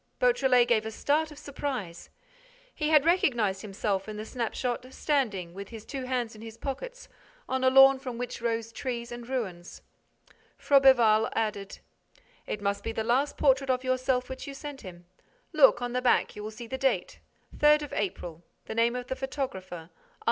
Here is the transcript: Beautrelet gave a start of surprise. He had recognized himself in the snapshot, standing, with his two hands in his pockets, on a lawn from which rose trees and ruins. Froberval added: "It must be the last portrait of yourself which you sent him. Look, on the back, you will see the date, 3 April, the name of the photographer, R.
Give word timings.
Beautrelet 0.17 0.67
gave 0.67 0.83
a 0.87 0.89
start 0.89 1.29
of 1.29 1.37
surprise. 1.37 2.09
He 2.73 2.89
had 2.89 3.05
recognized 3.05 3.61
himself 3.61 4.09
in 4.09 4.17
the 4.17 4.25
snapshot, 4.25 4.91
standing, 4.91 5.53
with 5.53 5.69
his 5.69 5.85
two 5.85 6.05
hands 6.05 6.33
in 6.33 6.41
his 6.41 6.57
pockets, 6.57 7.07
on 7.47 7.63
a 7.63 7.69
lawn 7.69 7.99
from 7.99 8.17
which 8.17 8.41
rose 8.41 8.71
trees 8.71 9.11
and 9.11 9.29
ruins. 9.29 9.83
Froberval 10.57 11.29
added: 11.35 11.81
"It 12.47 12.63
must 12.63 12.83
be 12.83 12.91
the 12.91 13.03
last 13.03 13.37
portrait 13.37 13.69
of 13.69 13.83
yourself 13.83 14.27
which 14.27 14.47
you 14.47 14.55
sent 14.55 14.81
him. 14.81 15.05
Look, 15.53 15.83
on 15.83 15.93
the 15.93 16.01
back, 16.01 16.35
you 16.35 16.41
will 16.41 16.49
see 16.49 16.65
the 16.65 16.79
date, 16.79 17.19
3 17.59 17.77
April, 17.91 18.41
the 18.65 18.73
name 18.73 18.95
of 18.95 19.05
the 19.05 19.15
photographer, 19.15 19.75
R. 19.75 19.89